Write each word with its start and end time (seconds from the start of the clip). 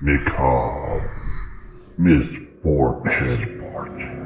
Macabre. 0.00 1.10
Misfortune. 1.98 3.02
Misfortune. 3.04 4.17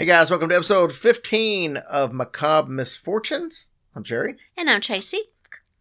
Hey 0.00 0.06
guys, 0.06 0.30
welcome 0.30 0.48
to 0.48 0.54
episode 0.54 0.94
15 0.94 1.76
of 1.76 2.14
Macabre 2.14 2.70
Misfortunes. 2.70 3.68
I'm 3.94 4.02
Jerry. 4.02 4.36
And 4.56 4.70
I'm 4.70 4.80
Tracy. 4.80 5.24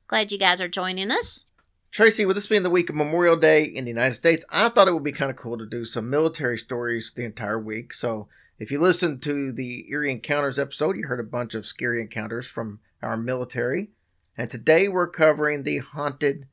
Glad 0.08 0.34
you 0.34 0.38
guys 0.38 0.60
are 0.60 0.68
joining 0.68 1.10
us. 1.10 1.46
Tracy, 1.90 2.26
with 2.26 2.36
this 2.36 2.48
being 2.48 2.64
the 2.64 2.70
week 2.70 2.90
of 2.90 2.98
Memorial 2.98 3.38
Day 3.38 3.64
in 3.64 3.86
the 3.86 3.92
United 3.92 4.16
States, 4.16 4.44
I 4.50 4.68
thought 4.68 4.90
it 4.90 4.94
would 4.94 5.06
be 5.06 5.14
kind 5.14 5.32
of 5.32 5.38
cool 5.38 5.58
to 5.58 5.66
do 5.66 5.86
some 5.86 6.10
military 6.10 6.58
stories 6.58 7.14
the 7.14 7.24
entire 7.24 7.62
week. 7.62 7.94
So, 7.94 8.28
if 8.60 8.72
you 8.72 8.82
listened 8.82 9.22
to 9.22 9.54
the 9.54 9.90
Eerie 9.90 10.12
Encounters 10.12 10.60
episode, 10.60 10.98
you 10.98 11.08
heard 11.08 11.22
a 11.22 11.24
bunch 11.24 11.56
of 11.56 11.66
scary 11.66 12.02
encounters 12.02 12.46
from 12.46 12.82
our 13.02 13.16
military. 13.16 13.92
And 14.38 14.52
today 14.52 14.90
we're 14.90 15.08
covering 15.08 15.64
the 15.64 15.78
haunted 15.78 16.46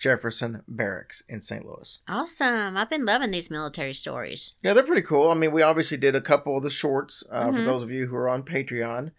Jefferson 0.00 0.62
Barracks 0.66 1.22
in 1.28 1.42
St. 1.42 1.64
Louis. 1.64 2.00
Awesome. 2.08 2.74
I've 2.76 2.88
been 2.88 3.04
loving 3.04 3.30
these 3.30 3.50
military 3.50 3.92
stories. 3.92 4.54
Yeah, 4.62 4.72
they're 4.72 4.82
pretty 4.82 5.02
cool. 5.02 5.30
I 5.30 5.34
mean, 5.34 5.52
we 5.52 5.60
obviously 5.60 5.98
did 5.98 6.16
a 6.16 6.22
couple 6.22 6.56
of 6.56 6.62
the 6.62 6.70
shorts 6.70 7.22
uh, 7.30 7.52
for 7.52 7.58
Mhm. 7.58 7.66
those 7.66 7.82
of 7.82 7.90
you 7.90 8.06
who 8.06 8.16
are 8.16 8.28
on 8.28 8.42
Patreon. 8.42 9.12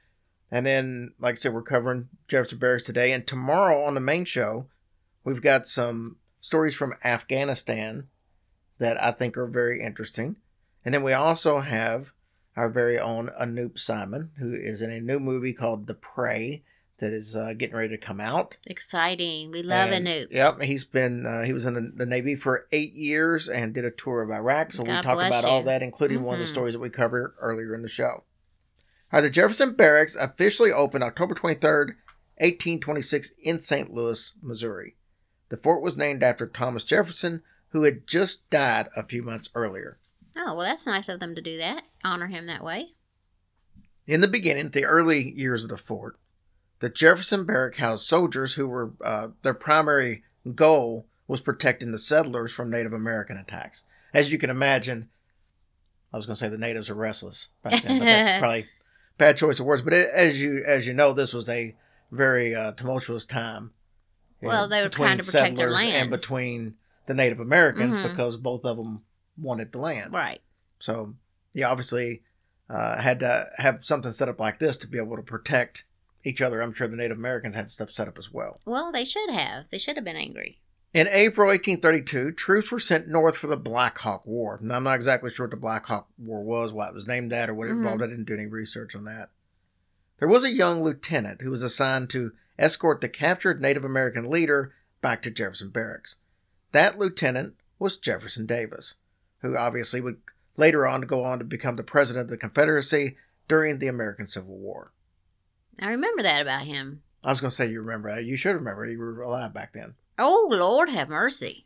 And 0.50 0.66
then, 0.66 1.14
like 1.20 1.34
I 1.34 1.36
said, 1.36 1.54
we're 1.54 1.62
covering 1.62 2.10
Jefferson 2.28 2.58
Barracks 2.58 2.84
today. 2.84 3.12
And 3.14 3.26
tomorrow 3.28 3.84
on 3.84 3.94
the 3.94 4.02
main 4.02 4.26
show, 4.26 4.70
we've 5.24 5.42
got 5.42 5.68
some 5.68 6.18
stories 6.42 6.76
from 6.76 6.96
Afghanistan 7.06 8.08
that 8.80 9.02
I 9.02 9.12
think 9.12 9.38
are 9.38 9.46
very 9.48 9.82
interesting. 9.82 10.38
And 10.84 10.96
then 10.96 11.04
we 11.04 11.14
also 11.14 11.60
have 11.60 12.12
our 12.58 12.70
very 12.70 12.98
own 13.00 13.30
Anoop 13.40 13.78
Simon, 13.78 14.32
who 14.40 14.52
is 14.52 14.82
in 14.82 14.90
a 14.92 15.00
new 15.00 15.20
movie 15.20 15.54
called 15.54 15.86
The 15.86 15.94
Prey 15.94 16.64
that 17.02 17.12
is 17.12 17.36
uh, 17.36 17.52
getting 17.54 17.76
ready 17.76 17.90
to 17.90 17.98
come 17.98 18.22
out. 18.22 18.56
Exciting. 18.66 19.52
We 19.52 19.62
love 19.62 19.92
And, 19.92 20.08
Anoop. 20.08 20.28
Yep, 20.32 20.62
he's 20.62 20.86
been 20.86 21.26
uh, 21.26 21.44
he 21.46 21.52
was 21.52 21.66
in 21.66 21.74
the, 21.74 21.92
the 21.96 22.06
Navy 22.06 22.36
for 22.36 22.68
eight 22.72 22.94
years 22.94 23.50
and 23.50 23.74
did 23.74 23.84
a 23.84 23.92
tour 23.92 24.22
of 24.22 24.32
Iraq. 24.32 24.72
So 24.72 24.84
we 24.84 24.90
talk 24.90 25.06
about 25.06 25.44
all 25.46 25.64
that, 25.64 25.82
including 25.82 26.24
one 26.24 26.36
of 26.36 26.40
the 26.40 26.46
Mhm. 26.46 26.54
stories 26.54 26.74
that 26.74 26.80
we 26.80 26.90
covered 26.90 27.34
earlier 27.40 27.76
in 27.76 27.82
the 27.82 27.90
show. 27.90 28.24
All 29.14 29.20
right, 29.20 29.22
the 29.22 29.30
Jefferson 29.30 29.74
Barracks 29.74 30.16
officially 30.16 30.72
opened 30.72 31.04
October 31.04 31.36
twenty 31.36 31.60
third, 31.60 31.98
eighteen 32.38 32.80
twenty 32.80 33.02
six, 33.02 33.34
in 33.44 33.60
St. 33.60 33.94
Louis, 33.94 34.34
Missouri. 34.42 34.96
The 35.50 35.58
fort 35.58 35.82
was 35.82 35.98
named 35.98 36.24
after 36.24 36.48
Thomas 36.48 36.86
Jefferson, 36.86 37.44
who 37.70 37.84
had 37.84 38.08
just 38.08 38.50
died 38.50 38.88
a 38.96 39.04
few 39.04 39.22
months 39.22 39.50
earlier. 39.54 39.98
Oh, 40.38 40.56
well, 40.56 40.66
that's 40.66 40.86
nice 40.86 41.10
of 41.10 41.20
them 41.20 41.36
to 41.36 41.42
do 41.42 41.58
that. 41.58 41.84
Honor 42.06 42.28
him 42.28 42.46
that 42.46 42.64
way. 42.64 42.92
In 44.08 44.22
the 44.22 44.28
beginning, 44.30 44.70
the 44.70 44.86
early 44.86 45.34
years 45.34 45.64
of 45.64 45.70
the 45.70 45.78
fort, 45.78 46.18
the 46.82 46.90
Jefferson 46.90 47.46
Barrack 47.46 47.78
housed 47.78 48.06
soldiers 48.06 48.56
who 48.56 48.68
were 48.68 48.92
uh, 49.04 49.30
their 49.44 49.54
primary 49.54 50.24
goal 50.56 51.06
was 51.28 51.40
protecting 51.40 51.92
the 51.92 51.98
settlers 51.98 52.52
from 52.52 52.70
Native 52.70 52.92
American 52.92 53.38
attacks. 53.38 53.84
As 54.14 54.32
you 54.32 54.38
can 54.38 54.50
imagine, 54.50 55.08
I 56.12 56.18
was 56.18 56.26
going 56.26 56.34
to 56.36 56.40
say 56.40 56.50
the 56.50 56.58
natives 56.58 56.90
are 56.90 56.96
restless 56.96 57.50
back 57.64 57.84
then, 57.84 58.00
but 58.00 58.06
that's 58.06 58.40
probably 58.42 58.66
bad 59.18 59.38
choice 59.38 59.60
of 59.60 59.66
words. 59.66 59.82
But 59.84 59.94
it, 59.94 60.10
as 60.14 60.42
you 60.42 60.64
as 60.68 60.86
you 60.86 60.94
know, 60.94 61.14
this 61.14 61.34
was 61.34 61.48
a 61.48 61.76
very 62.12 62.54
uh, 62.54 62.74
tumultuous 62.74 63.26
time. 63.26 63.72
Well, 64.42 64.64
know, 64.64 64.76
they 64.76 64.82
were 64.84 64.90
trying 64.90 65.20
to 65.20 65.24
protect 65.24 65.56
their 65.56 65.72
land. 65.72 65.96
and 65.96 66.10
between 66.10 66.76
the 67.06 67.14
Native 67.14 67.40
Americans 67.40 67.96
Mhm. 67.96 68.10
because 68.10 68.38
both 68.38 68.66
of 68.66 68.78
them 68.78 69.04
wanted 69.38 69.72
the 69.72 69.78
land. 69.78 70.14
Right. 70.14 70.42
So 70.80 71.14
you 71.54 71.64
obviously 71.66 72.24
uh, 72.70 73.00
had 73.00 73.20
to 73.20 73.48
have 73.58 73.84
something 73.84 74.12
set 74.12 74.30
up 74.30 74.40
like 74.40 74.58
this 74.60 74.78
to 74.78 74.88
be 74.88 74.98
able 74.98 75.16
to 75.18 75.22
protect 75.22 75.86
each 76.24 76.42
other. 76.42 76.62
I'm 76.62 76.74
sure 76.74 76.88
the 76.88 76.96
Native 76.96 77.18
Americans 77.18 77.56
had 77.56 77.70
stuff 77.70 77.92
set 77.92 78.08
up 78.08 78.18
as 78.18 78.32
well. 78.32 78.58
Well, 78.66 78.92
they 78.92 79.06
should 79.06 79.30
have. 79.30 79.66
They 79.72 79.78
should 79.78 79.96
have 79.96 80.06
been 80.06 80.16
angry. 80.16 80.60
In 80.94 81.08
April 81.08 81.48
1832, 81.48 82.34
troops 82.34 82.70
were 82.70 82.80
sent 82.80 83.08
north 83.08 83.38
for 83.38 83.48
the 83.48 83.56
Black 83.56 83.98
Hawk 84.00 84.26
War. 84.26 84.60
Now, 84.62 84.76
I'm 84.76 84.84
not 84.84 84.96
exactly 84.96 85.30
sure 85.30 85.46
what 85.46 85.52
the 85.52 85.58
Black 85.58 85.86
Hawk 85.86 86.10
War 86.18 86.44
was, 86.44 86.74
why 86.74 86.90
it 86.90 86.94
was 86.94 87.08
named 87.08 87.32
that, 87.32 87.50
or 87.50 87.54
what 87.54 87.68
it 87.68 87.72
involved. 87.72 88.02
Mm-hmm. 88.02 88.04
I 88.04 88.08
didn't 88.08 88.28
do 88.28 88.34
any 88.34 88.46
research 88.46 88.94
on 88.94 89.06
that. 89.06 89.30
There 90.20 90.28
was 90.28 90.44
a 90.44 90.52
young 90.52 90.84
lieutenant 90.84 91.42
who 91.42 91.50
was 91.50 91.64
assigned 91.64 92.10
to 92.10 92.34
escort 92.60 93.00
the 93.00 93.08
captured 93.10 93.62
Native 93.62 93.86
American 93.86 94.30
leader 94.30 94.74
back 95.02 95.22
to 95.24 95.32
Jefferson 95.32 95.70
Barracks. 95.70 96.18
That 96.74 97.00
lieutenant 97.00 97.56
was 97.80 97.98
Jefferson 97.98 98.46
Davis, 98.46 98.96
who 99.42 99.58
obviously 99.58 100.02
would 100.02 100.18
later 100.58 100.86
on 100.86 101.02
go 101.02 101.24
on 101.24 101.40
to 101.40 101.46
become 101.46 101.78
the 101.78 101.84
president 101.84 102.26
of 102.26 102.30
the 102.30 102.38
Confederacy 102.38 103.18
during 103.48 103.80
the 103.80 103.88
American 103.88 104.26
Civil 104.26 104.58
War. 104.58 104.92
I 105.82 105.90
remember 105.90 106.22
that 106.24 106.42
about 106.42 106.64
him. 106.64 107.02
I 107.24 107.30
was 107.30 107.42
going 107.42 107.50
to 107.50 107.56
say 107.56 107.70
you 107.70 107.82
remember 107.82 108.14
that. 108.14 108.26
You 108.26 108.38
should 108.38 108.56
remember. 108.56 108.86
You 108.88 109.00
were 109.00 109.22
alive 109.22 109.54
back 109.54 109.74
then. 109.74 109.96
Oh, 110.18 110.48
Lord 110.52 110.90
have 110.90 111.10
mercy. 111.10 111.66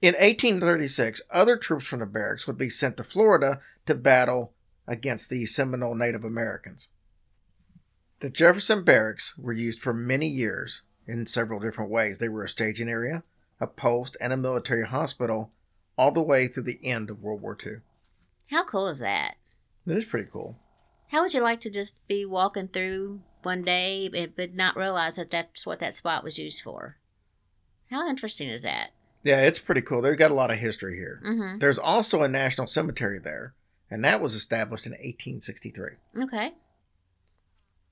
In 0.00 0.14
1836, 0.14 1.22
other 1.30 1.56
troops 1.56 1.86
from 1.86 2.00
the 2.00 2.06
barracks 2.06 2.46
would 2.46 2.58
be 2.58 2.70
sent 2.70 2.96
to 2.98 3.04
Florida 3.04 3.60
to 3.86 3.94
battle 3.94 4.52
against 4.86 5.30
the 5.30 5.44
Seminole 5.46 5.94
Native 5.94 6.24
Americans. 6.24 6.90
The 8.20 8.30
Jefferson 8.30 8.84
Barracks 8.84 9.36
were 9.38 9.52
used 9.52 9.80
for 9.80 9.92
many 9.92 10.26
years 10.26 10.82
in 11.06 11.26
several 11.26 11.60
different 11.60 11.90
ways. 11.90 12.18
They 12.18 12.28
were 12.28 12.44
a 12.44 12.48
staging 12.48 12.88
area, 12.88 13.22
a 13.60 13.66
post, 13.66 14.16
and 14.20 14.32
a 14.32 14.36
military 14.36 14.86
hospital 14.86 15.52
all 15.96 16.12
the 16.12 16.22
way 16.22 16.46
through 16.46 16.64
the 16.64 16.80
end 16.82 17.10
of 17.10 17.22
World 17.22 17.42
War 17.42 17.56
II. 17.64 17.78
How 18.50 18.64
cool 18.64 18.88
is 18.88 19.00
that? 19.00 19.36
It 19.86 19.96
is 19.96 20.04
pretty 20.04 20.28
cool. 20.32 20.56
How 21.10 21.22
would 21.22 21.32
you 21.32 21.42
like 21.42 21.60
to 21.60 21.70
just 21.70 22.06
be 22.06 22.24
walking 22.24 22.68
through 22.68 23.20
one 23.42 23.62
day 23.62 24.08
but- 24.08 24.36
but 24.36 24.54
not 24.54 24.76
realize 24.76 25.16
that 25.16 25.30
that's 25.30 25.66
what 25.66 25.78
that 25.80 25.94
spot 25.94 26.24
was 26.24 26.38
used 26.38 26.62
for? 26.62 26.96
How 27.90 28.06
interesting 28.08 28.48
is 28.48 28.62
that? 28.62 28.90
Yeah, 29.22 29.42
it's 29.42 29.58
pretty 29.58 29.80
cool. 29.80 30.02
They've 30.02 30.16
got 30.16 30.30
a 30.30 30.34
lot 30.34 30.50
of 30.50 30.58
history 30.58 30.96
here. 30.96 31.20
Mm 31.24 31.60
There's 31.60 31.78
also 31.78 32.22
a 32.22 32.28
national 32.28 32.66
cemetery 32.66 33.18
there, 33.18 33.54
and 33.90 34.04
that 34.04 34.20
was 34.20 34.34
established 34.34 34.86
in 34.86 34.92
1863. 34.92 35.90
hmm. 36.14 36.22
Okay. 36.22 36.54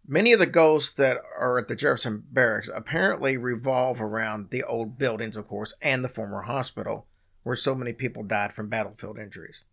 Many 0.08 0.32
of 0.32 0.38
the 0.38 0.46
ghosts 0.46 0.92
that 0.94 1.18
are 1.36 1.58
at 1.58 1.66
the 1.66 1.74
Jefferson 1.74 2.22
Barracks 2.30 2.70
apparently 2.72 3.36
revolve 3.36 4.00
around 4.00 4.50
the 4.50 4.62
old 4.62 4.98
buildings, 4.98 5.36
of 5.36 5.48
course, 5.48 5.74
and 5.82 6.04
the 6.04 6.08
former 6.08 6.42
hospital, 6.42 7.06
where 7.42 7.56
so 7.56 7.74
many 7.74 7.92
people 7.92 8.22
died 8.22 8.52
from 8.52 8.68
battlefield 8.68 9.18
injuries. 9.18 9.64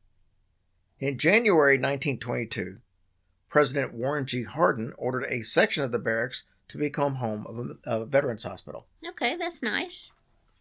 In 1.00 1.20
January 1.20 1.76
1922, 1.78 2.80
President 3.54 3.94
Warren 3.94 4.26
G. 4.26 4.42
Harding 4.46 4.94
ordered 4.98 5.28
a 5.30 5.44
section 5.44 5.84
of 5.84 5.92
the 5.92 6.00
barracks 6.00 6.46
to 6.70 6.80
become 6.80 7.18
home 7.18 7.46
of 7.46 7.78
a, 7.86 8.02
a 8.02 8.06
veterans 8.08 8.46
hospital. 8.46 8.88
Okay, 9.08 9.36
that's 9.36 9.62
nice. 9.62 10.12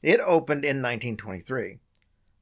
It 0.03 0.21
opened 0.21 0.63
in 0.63 0.83
1923. 0.83 1.79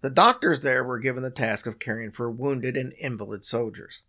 The 0.01 0.11
doctors 0.11 0.63
there 0.63 0.83
were 0.83 0.99
given 0.99 1.23
the 1.23 1.31
task 1.31 1.69
of 1.69 1.79
caring 1.79 2.11
for 2.11 2.29
wounded 2.29 2.77
and 2.77 2.93
invalid 2.95 3.45
soldiers. 3.45 4.03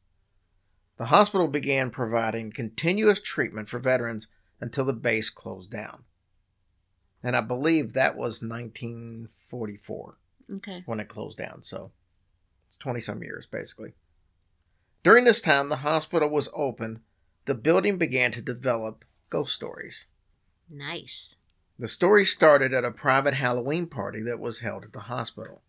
The 0.97 1.06
hospital 1.06 1.47
began 1.47 1.91
providing 1.91 2.51
continuous 2.51 3.22
treatment 3.22 3.69
for 3.69 3.78
veterans 3.78 4.28
until 4.59 4.85
the 4.85 4.94
base 4.94 5.30
closed 5.30 5.69
down. 5.69 6.06
And 7.21 7.36
I 7.36 7.42
believe 7.42 7.94
that 7.94 8.18
was 8.18 8.42
1944 8.42 10.18
Okay. 10.56 10.81
when 10.88 11.00
it 11.00 11.07
closed 11.07 11.38
down, 11.38 11.62
so 11.62 11.92
it's 12.68 12.77
20 12.77 13.00
some 13.00 13.21
years 13.21 13.45
basically. 13.45 13.94
During 15.03 15.25
this 15.25 15.42
time, 15.42 15.69
the 15.69 15.77
hospital 15.77 16.30
was 16.30 16.50
open. 16.53 17.01
The 17.45 17.56
building 17.56 17.98
began 17.98 18.31
to 18.33 18.42
develop 18.42 19.03
ghost 19.30 19.56
stories. 19.56 20.07
Nice. 20.69 21.38
The 21.80 21.88
story 21.88 22.25
started 22.25 22.74
at 22.74 22.86
a 22.86 22.92
private 22.92 23.33
Halloween 23.33 23.88
party 23.88 24.21
that 24.21 24.39
was 24.39 24.59
held 24.59 24.83
at 24.83 24.94
the 24.94 25.01
hospital. 25.01 25.63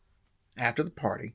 After 0.58 0.82
the 0.82 0.90
party, 0.90 1.34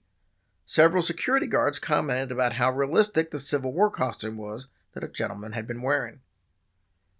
several 0.63 1.01
security 1.01 1.47
guards 1.47 1.79
commented 1.79 2.31
about 2.31 2.53
how 2.53 2.71
realistic 2.71 3.31
the 3.31 3.39
Civil 3.39 3.73
War 3.73 3.89
costume 3.89 4.37
was 4.37 4.67
that 4.93 5.03
a 5.03 5.07
gentleman 5.07 5.53
had 5.53 5.65
been 5.65 5.81
wearing. 5.81 6.19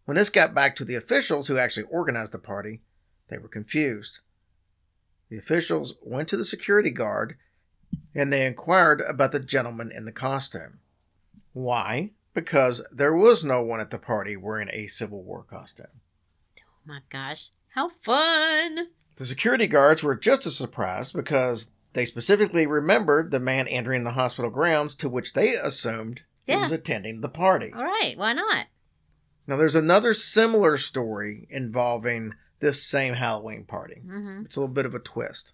When 0.06 0.15
this 0.15 0.29
got 0.29 0.53
back 0.53 0.75
to 0.75 0.85
the 0.85 0.95
officials 0.95 1.47
who 1.47 1.57
actually 1.57 1.88
organized 1.89 2.33
the 2.33 2.39
party, 2.39 2.81
they 3.29 3.39
were 3.39 3.50
confused. 3.50 4.19
The 5.29 5.38
officials 5.38 5.95
went 6.01 6.29
to 6.29 6.38
the 6.38 6.45
security 6.45 6.91
guard 6.91 7.35
and 8.13 8.31
they 8.31 8.45
inquired 8.45 9.01
about 9.07 9.31
the 9.31 9.39
gentleman 9.39 9.92
in 9.92 10.06
the 10.06 10.12
costume. 10.12 10.80
Why? 11.54 12.12
Because 12.34 12.86
there 12.92 13.16
was 13.16 13.44
no 13.44 13.62
one 13.62 13.80
at 13.80 13.89
the 13.89 13.98
party 13.98 14.36
wearing 14.36 14.69
a 14.72 14.88
Civil 14.88 15.24
War 15.24 15.44
costume. 15.44 15.88
Oh 16.60 16.63
my 16.86 17.00
gosh. 17.10 17.50
How 17.69 17.89
fun. 17.89 18.88
The 19.16 19.25
security 19.25 19.68
guards 19.68 20.04
were 20.04 20.16
just 20.16 20.45
as 20.45 20.56
surprised 20.56 21.13
because 21.13 21.74
they 21.94 22.06
specifically 22.06 22.68
remembered 22.68 23.31
the 23.31 23.39
man 23.39 23.68
entering 23.68 24.04
the 24.04 24.12
hospital 24.12 24.51
grounds 24.51 24.95
to 24.98 25.10
which 25.10 25.34
they 25.34 25.54
assumed 25.54 26.22
he 26.45 26.56
was 26.56 26.72
attending 26.72 27.22
the 27.22 27.30
party. 27.30 27.74
All 27.75 27.84
right, 27.84 28.18
why 28.18 28.34
not? 28.34 28.68
Now, 29.48 29.57
there's 29.57 29.75
another 29.75 30.13
similar 30.13 30.78
story 30.78 31.48
involving 31.50 32.34
this 32.60 32.84
same 32.84 33.13
Halloween 33.16 33.66
party. 33.66 34.01
Mm-hmm. 34.06 34.44
It's 34.45 34.56
a 34.56 34.60
little 34.60 34.74
bit 34.74 34.86
of 34.86 34.94
a 34.94 35.00
twist. 35.00 35.54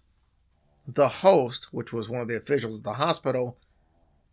The 0.86 1.08
host, 1.08 1.68
which 1.72 1.92
was 1.92 2.08
one 2.08 2.20
of 2.20 2.28
the 2.28 2.36
officials 2.36 2.78
at 2.78 2.84
the 2.84 2.94
hospital, 2.94 3.56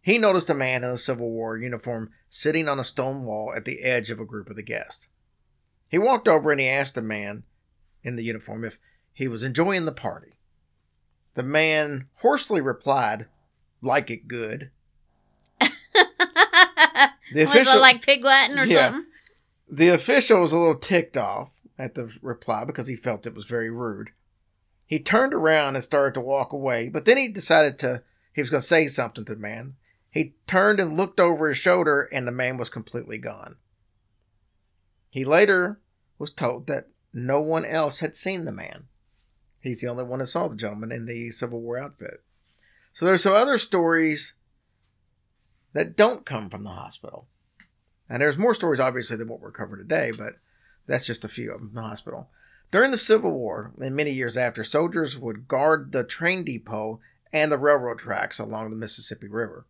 he 0.02 0.18
noticed 0.18 0.50
a 0.50 0.54
man 0.54 0.84
in 0.84 0.90
a 0.90 0.98
Civil 0.98 1.30
War 1.32 1.58
uniform 1.58 2.12
sitting 2.30 2.68
on 2.68 2.80
a 2.80 2.84
stone 2.84 3.24
wall 3.24 3.54
at 3.56 3.66
the 3.66 3.82
edge 3.84 4.10
of 4.12 4.20
a 4.20 4.26
group 4.26 4.50
of 4.50 4.56
the 4.56 4.64
guests. 4.64 5.10
He 5.88 5.98
walked 5.98 6.28
over 6.28 6.52
and 6.52 6.60
he 6.60 6.68
asked 6.68 6.96
the 6.96 7.02
man 7.02 7.44
in 8.04 8.16
the 8.16 8.24
uniform 8.24 8.66
if 8.66 8.80
he 9.14 9.28
was 9.28 9.44
enjoying 9.44 9.86
the 9.86 9.92
party. 9.92 10.34
The 11.36 11.44
man 11.44 12.08
hoarsely 12.16 12.60
replied, 12.62 13.28
like 13.82 14.10
it 14.10 14.28
good. 14.28 14.72
The 17.34 17.46
was 17.46 17.56
it 17.56 17.62
official, 17.62 17.80
like 17.80 18.06
pig 18.06 18.24
Latin 18.26 18.60
or 18.60 18.66
Yeah. 18.66 18.92
something? 18.92 19.06
the 19.70 19.88
official 19.90 20.42
was 20.42 20.52
a 20.52 20.58
little 20.58 20.76
ticked 20.78 21.16
off 21.16 21.52
at 21.80 21.96
the 21.96 22.12
reply 22.22 22.66
because 22.66 22.88
he 22.88 22.96
felt 22.98 23.26
it 23.26 23.34
was 23.34 23.46
very 23.46 23.72
rude. 23.72 24.10
He 24.92 25.00
turned 25.00 25.34
around 25.34 25.76
and 25.76 25.84
started 25.86 26.16
to 26.16 26.20
walk 26.20 26.52
away, 26.52 26.90
but 26.90 27.06
then 27.06 27.16
he 27.16 27.30
decided 27.30 27.80
to 27.80 28.04
he 28.34 28.42
was 28.42 28.50
going 28.50 28.60
to 28.60 28.68
say 28.68 28.90
something 28.90 29.24
to 29.24 29.36
the 29.36 29.40
man. 29.40 29.76
He 30.10 30.34
turned 30.48 30.82
and 30.82 30.98
looked 30.98 31.18
over 31.18 31.48
his 31.48 31.58
shoulder, 31.58 32.10
and 32.12 32.28
the 32.28 32.32
man 32.34 32.58
was 32.58 32.70
completely 32.70 33.18
gone. 33.18 33.56
He 35.10 35.24
later 35.24 35.80
was 36.20 36.34
told 36.34 36.68
that 36.68 36.90
no 37.14 37.40
one 37.40 37.64
else 37.64 38.00
had 38.00 38.18
seen 38.18 38.44
the 38.44 38.52
man. 38.52 38.90
He's 39.62 39.80
the 39.80 39.88
only 39.88 40.04
one 40.04 40.20
that 40.20 40.28
saw 40.28 40.50
the 40.50 40.58
gentleman 40.58 40.92
in 40.92 41.06
the 41.06 41.32
Civil 41.32 41.62
War 41.62 41.78
outfit. 41.78 42.22
So 42.92 43.06
there's 43.06 43.24
some 43.24 43.34
other 43.34 43.58
stories 43.58 44.34
that 45.72 45.96
don't 45.96 46.26
come 46.26 46.50
from 46.50 46.66
the 46.66 46.70
hospital. 46.70 47.30
And 48.10 48.22
there's 48.22 48.38
more 48.38 48.54
stories, 48.54 48.82
obviously, 48.82 49.16
than 49.16 49.30
what 49.30 49.40
we're 49.40 49.52
covering 49.52 49.82
today, 49.82 50.12
but 50.12 50.34
that's 50.86 51.06
just 51.06 51.24
a 51.24 51.30
few 51.30 51.54
of 51.54 51.62
them 51.62 51.70
in 51.70 51.76
the 51.76 51.82
hospital. 51.82 52.30
During 52.72 52.92
the 52.92 52.98
Civil 52.98 53.38
War, 53.38 53.74
and 53.82 53.96
many 53.96 54.12
years 54.12 54.38
after, 54.38 54.64
soldiers 54.64 55.20
would 55.20 55.48
guard 55.48 55.92
the 55.92 56.06
train 56.06 56.46
depot 56.46 57.02
and 57.34 57.52
the 57.52 57.58
railroad 57.58 58.00
tracks 58.00 58.40
along 58.40 58.70
the 58.70 58.78
Mississippi 58.78 59.28
River. 59.28 59.66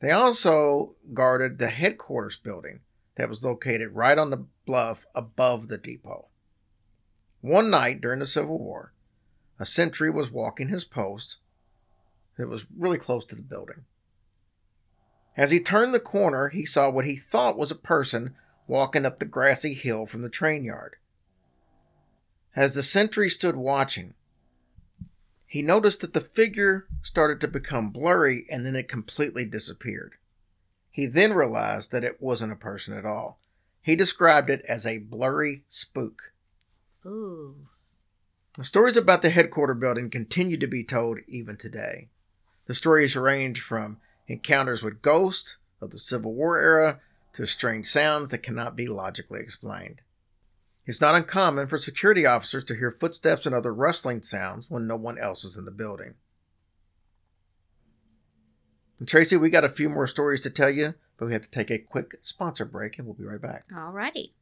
They 0.00 0.12
also 0.12 0.94
guarded 1.12 1.58
the 1.58 1.70
headquarters 1.70 2.36
building 2.36 2.80
that 3.16 3.28
was 3.28 3.42
located 3.42 3.96
right 3.96 4.16
on 4.16 4.30
the 4.30 4.46
bluff 4.64 5.06
above 5.14 5.66
the 5.66 5.78
depot. 5.78 6.28
One 7.40 7.68
night 7.68 8.00
during 8.00 8.20
the 8.20 8.26
Civil 8.26 8.60
War, 8.60 8.92
a 9.58 9.66
sentry 9.66 10.08
was 10.08 10.30
walking 10.30 10.68
his 10.68 10.84
post 10.84 11.38
that 12.38 12.48
was 12.48 12.66
really 12.76 12.98
close 12.98 13.24
to 13.26 13.34
the 13.34 13.42
building. 13.42 13.84
As 15.36 15.50
he 15.50 15.58
turned 15.58 15.92
the 15.92 16.00
corner, 16.00 16.48
he 16.48 16.64
saw 16.64 16.90
what 16.90 17.06
he 17.06 17.16
thought 17.16 17.58
was 17.58 17.72
a 17.72 17.76
person 17.76 18.36
walking 18.68 19.04
up 19.04 19.18
the 19.18 19.24
grassy 19.24 19.74
hill 19.74 20.06
from 20.06 20.22
the 20.22 20.28
train 20.28 20.64
yard. 20.64 20.96
As 22.54 22.74
the 22.74 22.82
sentry 22.82 23.30
stood 23.30 23.56
watching, 23.56 24.14
he 25.46 25.62
noticed 25.62 26.00
that 26.00 26.12
the 26.12 26.20
figure 26.20 26.86
started 27.02 27.40
to 27.40 27.48
become 27.48 27.90
blurry 27.90 28.46
and 28.50 28.64
then 28.64 28.76
it 28.76 28.88
completely 28.88 29.44
disappeared. 29.44 30.14
He 30.90 31.06
then 31.06 31.32
realized 31.32 31.92
that 31.92 32.04
it 32.04 32.20
wasn't 32.20 32.52
a 32.52 32.56
person 32.56 32.96
at 32.96 33.06
all. 33.06 33.38
He 33.80 33.96
described 33.96 34.50
it 34.50 34.62
as 34.68 34.86
a 34.86 34.98
blurry 34.98 35.64
spook. 35.68 36.32
Ooh. 37.06 37.68
The 38.56 38.64
stories 38.64 38.98
about 38.98 39.22
the 39.22 39.30
headquarter 39.30 39.74
building 39.74 40.10
continue 40.10 40.58
to 40.58 40.66
be 40.66 40.84
told 40.84 41.20
even 41.26 41.56
today. 41.56 42.08
The 42.66 42.74
stories 42.74 43.16
range 43.16 43.60
from 43.62 43.98
encounters 44.28 44.82
with 44.82 45.02
ghosts 45.02 45.56
of 45.80 45.90
the 45.90 45.98
Civil 45.98 46.34
War 46.34 46.58
era 46.58 47.00
to 47.32 47.46
strange 47.46 47.86
sounds 47.86 48.30
that 48.30 48.42
cannot 48.42 48.76
be 48.76 48.86
logically 48.86 49.40
explained. 49.40 50.02
It's 50.84 51.00
not 51.00 51.14
uncommon 51.14 51.68
for 51.68 51.78
security 51.78 52.26
officers 52.26 52.64
to 52.64 52.74
hear 52.74 52.90
footsteps 52.90 53.46
and 53.46 53.54
other 53.54 53.72
rustling 53.72 54.22
sounds 54.22 54.68
when 54.68 54.86
no 54.86 54.96
one 54.96 55.18
else 55.18 55.44
is 55.44 55.56
in 55.56 55.64
the 55.64 55.70
building. 55.70 56.14
And 58.98 59.08
Tracy, 59.08 59.36
we 59.36 59.50
got 59.50 59.64
a 59.64 59.68
few 59.68 59.88
more 59.88 60.06
stories 60.06 60.40
to 60.42 60.50
tell 60.50 60.70
you, 60.70 60.94
but 61.16 61.26
we 61.26 61.32
have 61.32 61.42
to 61.42 61.50
take 61.50 61.70
a 61.70 61.78
quick 61.78 62.16
sponsor 62.22 62.64
break 62.64 62.98
and 62.98 63.06
we'll 63.06 63.14
be 63.14 63.24
right 63.24 63.40
back. 63.40 63.64
All 63.76 63.92
righty. 63.92 64.34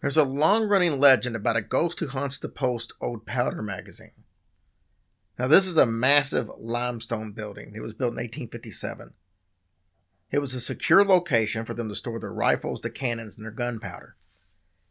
There's 0.00 0.16
a 0.16 0.24
long 0.24 0.68
running 0.68 0.98
legend 0.98 1.36
about 1.36 1.56
a 1.56 1.62
ghost 1.62 2.00
who 2.00 2.08
haunts 2.08 2.38
the 2.38 2.48
Post 2.48 2.94
Old 3.00 3.26
Powder 3.26 3.62
magazine. 3.62 4.24
Now, 5.38 5.46
this 5.46 5.66
is 5.66 5.76
a 5.76 5.86
massive 5.86 6.48
limestone 6.58 7.32
building. 7.32 7.72
It 7.74 7.80
was 7.80 7.92
built 7.92 8.12
in 8.12 8.16
1857. 8.16 9.12
It 10.30 10.38
was 10.38 10.54
a 10.54 10.60
secure 10.60 11.04
location 11.04 11.64
for 11.64 11.74
them 11.74 11.88
to 11.88 11.94
store 11.94 12.20
their 12.20 12.32
rifles, 12.32 12.80
their 12.80 12.90
cannons, 12.90 13.36
and 13.36 13.44
their 13.44 13.52
gunpowder. 13.52 14.16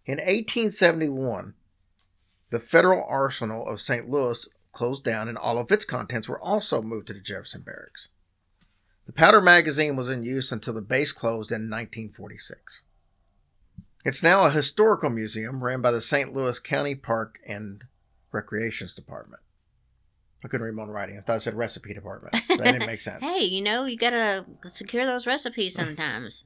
In 0.10 0.18
1871, 0.18 1.54
the 2.50 2.60
Federal 2.60 3.06
Arsenal 3.08 3.68
of 3.68 3.80
St. 3.80 4.10
Louis 4.10 4.50
closed 4.72 5.06
down 5.06 5.30
and 5.30 5.38
all 5.38 5.60
of 5.60 5.72
its 5.72 5.86
contents 5.86 6.28
were 6.28 6.42
also 6.42 6.82
moved 6.82 7.06
to 7.08 7.14
the 7.14 7.20
Jefferson 7.20 7.62
Barracks. 7.62 8.10
The 9.06 9.12
powder 9.12 9.40
magazine 9.40 9.96
was 9.96 10.10
in 10.10 10.24
use 10.24 10.52
until 10.52 10.74
the 10.74 10.82
base 10.82 11.12
closed 11.12 11.52
in 11.52 11.70
1946. 11.70 12.82
It's 14.04 14.24
now 14.24 14.46
a 14.46 14.50
historical 14.50 15.12
museum 15.12 15.64
ran 15.64 15.80
by 15.80 15.92
the 15.92 16.02
St. 16.02 16.34
Louis 16.34 16.58
County 16.58 16.96
Park 16.96 17.38
and 17.48 17.84
Recreations 18.32 18.96
Department. 18.96 19.44
I 20.44 20.48
couldn't 20.48 20.66
read 20.66 20.74
my 20.74 20.82
own 20.82 20.90
writing. 20.90 21.20
I 21.20 21.22
thought 21.22 21.36
it 21.36 21.42
said 21.42 21.54
recipe 21.54 21.94
department. 21.94 22.34
That 22.48 22.64
didn't 22.64 22.88
make 22.88 23.02
sense. 23.02 23.24
Hey, 23.24 23.44
you 23.44 23.62
know, 23.62 23.86
you 23.86 23.96
gotta 23.96 24.48
secure 24.66 25.06
those 25.06 25.28
recipes 25.28 25.76
sometimes. 25.76 26.46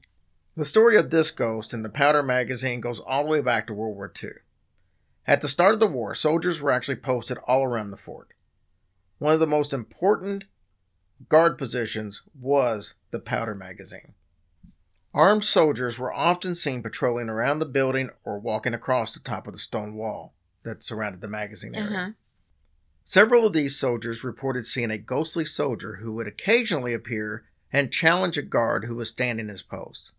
The 0.56 0.64
story 0.64 0.96
of 0.96 1.10
this 1.10 1.32
ghost 1.32 1.74
in 1.74 1.82
the 1.82 1.88
Powder 1.88 2.22
magazine 2.22 2.80
goes 2.80 3.00
all 3.00 3.24
the 3.24 3.30
way 3.30 3.40
back 3.40 3.66
to 3.66 3.74
World 3.74 3.96
War 3.96 4.12
II. 4.22 4.30
At 5.26 5.40
the 5.40 5.48
start 5.48 5.74
of 5.74 5.80
the 5.80 5.88
war, 5.88 6.14
soldiers 6.14 6.60
were 6.60 6.70
actually 6.70 6.96
posted 6.96 7.38
all 7.38 7.64
around 7.64 7.90
the 7.90 7.96
fort. 7.96 8.28
One 9.18 9.34
of 9.34 9.40
the 9.40 9.46
most 9.46 9.72
important 9.72 10.44
guard 11.28 11.58
positions 11.58 12.22
was 12.38 12.94
the 13.10 13.18
Powder 13.18 13.54
magazine. 13.54 14.14
Armed 15.12 15.44
soldiers 15.44 15.98
were 15.98 16.12
often 16.12 16.54
seen 16.54 16.82
patrolling 16.82 17.28
around 17.28 17.58
the 17.58 17.66
building 17.66 18.10
or 18.24 18.38
walking 18.38 18.74
across 18.74 19.14
the 19.14 19.20
top 19.20 19.46
of 19.46 19.52
the 19.52 19.58
stone 19.58 19.94
wall 19.94 20.34
that 20.62 20.82
surrounded 20.82 21.20
the 21.20 21.28
magazine 21.28 21.74
area. 21.74 21.96
huh. 21.96 22.10
Several 23.04 23.46
of 23.46 23.52
these 23.52 23.78
soldiers 23.78 24.24
reported 24.24 24.66
seeing 24.66 24.90
a 24.90 24.98
ghostly 24.98 25.44
soldier 25.44 25.96
who 25.96 26.12
would 26.12 26.26
occasionally 26.26 26.94
appear 26.94 27.44
and 27.72 27.92
challenge 27.92 28.38
a 28.38 28.42
guard 28.42 28.84
who 28.84 28.94
was 28.94 29.10
standing 29.10 29.48
his 29.48 29.62
post. 29.62 30.12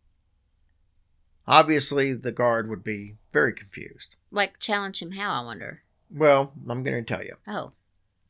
Obviously, 1.48 2.14
the 2.14 2.32
guard 2.32 2.70
would 2.70 2.84
be 2.84 3.16
very 3.32 3.54
confused. 3.54 4.16
Like 4.32 4.60
challenge 4.60 5.02
him 5.02 5.12
how? 5.12 5.42
I 5.42 5.46
wonder. 5.46 5.82
Well, 6.14 6.54
I'm 6.68 6.84
going 6.84 7.04
to 7.04 7.14
tell 7.14 7.24
you. 7.24 7.36
Oh, 7.48 7.72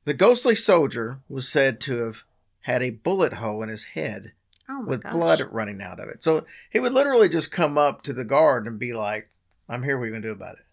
The 0.06 0.14
ghostly 0.14 0.56
soldier 0.56 1.20
was 1.30 1.48
said 1.48 1.80
to 1.82 2.00
have 2.00 2.24
had 2.62 2.82
a 2.84 2.90
bullet 2.90 3.34
hole 3.34 3.62
in 3.64 3.70
his 3.70 3.86
head 3.86 4.32
oh 4.68 4.84
with 4.86 5.04
gosh. 5.04 5.14
blood 5.14 5.42
running 5.52 5.82
out 5.82 6.00
of 6.00 6.10
it. 6.10 6.24
So 6.24 6.46
he 6.70 6.80
would 6.80 6.94
literally 6.94 7.30
just 7.30 7.52
come 7.52 7.78
up 7.78 8.02
to 8.04 8.14
the 8.14 8.24
guard 8.26 8.66
and 8.68 8.80
be 8.80 8.94
like, 8.94 9.30
I'm 9.70 9.84
here, 9.84 9.98
what 9.98 10.04
are 10.04 10.06
you 10.08 10.12
going 10.12 10.22
to 10.24 10.28
do 10.30 10.34
about 10.34 10.56
it? 10.56 10.66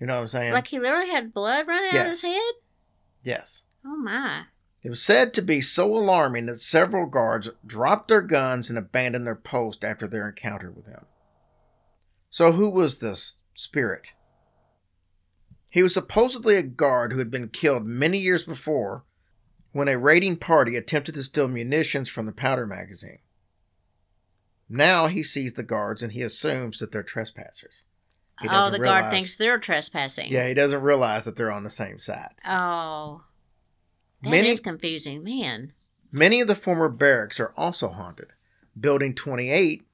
You 0.00 0.06
know 0.06 0.16
what 0.16 0.22
I'm 0.22 0.28
saying? 0.28 0.52
Like 0.52 0.66
he 0.68 0.78
literally 0.78 1.08
had 1.10 1.32
blood 1.34 1.66
running 1.66 1.90
out 1.98 2.06
of 2.06 2.10
his 2.12 2.22
Yes. 2.22 2.32
head. 2.34 2.54
yes. 3.24 3.64
Oh 3.84 3.96
my. 3.96 4.42
It 4.82 4.90
was 4.90 5.02
said 5.02 5.32
to 5.34 5.42
be 5.42 5.60
so 5.60 5.96
alarming 5.96 6.46
that 6.46 6.60
several 6.60 7.06
guards 7.06 7.50
dropped 7.66 8.08
their 8.08 8.22
guns 8.22 8.68
and 8.70 8.78
abandoned 8.78 9.26
their 9.26 9.34
post 9.34 9.82
after 9.84 10.06
their 10.06 10.28
encounter 10.28 10.70
with 10.70 10.86
him. 10.86 11.06
So, 12.36 12.52
who 12.52 12.68
was 12.68 12.98
this 12.98 13.40
spirit? 13.54 14.08
He 15.70 15.82
was 15.82 15.94
supposedly 15.94 16.56
a 16.56 16.62
guard 16.62 17.10
who 17.12 17.18
had 17.18 17.30
been 17.30 17.48
killed 17.48 17.86
many 17.86 18.18
years 18.18 18.44
before 18.44 19.06
when 19.72 19.88
a 19.88 19.96
raiding 19.96 20.36
party 20.36 20.76
attempted 20.76 21.14
to 21.14 21.22
steal 21.22 21.48
munitions 21.48 22.10
from 22.10 22.26
the 22.26 22.32
powder 22.32 22.66
magazine. 22.66 23.20
Now 24.68 25.06
he 25.06 25.22
sees 25.22 25.54
the 25.54 25.62
guards 25.62 26.02
and 26.02 26.12
he 26.12 26.20
assumes 26.20 26.78
that 26.78 26.92
they're 26.92 27.02
trespassers. 27.02 27.84
He 28.42 28.48
Oh, 28.50 28.68
the 28.68 28.80
guard 28.80 28.80
realize- 28.82 29.10
thinks 29.10 29.36
they're 29.36 29.58
trespassing. 29.58 30.30
Yeah, 30.30 30.46
he 30.46 30.52
doesn't 30.52 30.82
realize 30.82 31.24
that 31.24 31.36
they're 31.36 31.50
on 31.50 31.64
the 31.64 31.70
same 31.70 31.98
side. 31.98 32.34
Oh, 32.44 33.24
that 34.20 34.28
is 34.28 34.30
Many 34.30 34.58
confusing, 34.58 35.24
man. 35.24 35.72
Many 36.12 36.42
of 36.42 36.48
the 36.48 36.54
former 36.54 36.90
barracks 36.90 37.40
are 37.40 37.54
also 37.56 37.88
haunted. 37.88 38.34
Building 38.78 39.14
28 39.14 39.85